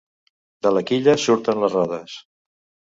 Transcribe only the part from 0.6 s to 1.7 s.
De la quilla surten